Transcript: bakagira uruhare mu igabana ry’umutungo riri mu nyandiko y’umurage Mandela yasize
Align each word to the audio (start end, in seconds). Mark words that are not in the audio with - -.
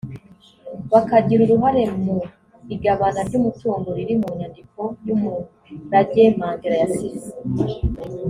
bakagira 0.91 1.41
uruhare 1.43 1.83
mu 2.03 2.17
igabana 2.73 3.19
ry’umutungo 3.27 3.87
riri 3.97 4.15
mu 4.21 4.29
nyandiko 4.39 4.81
y’umurage 5.05 6.23
Mandela 6.39 6.75
yasize 6.83 7.29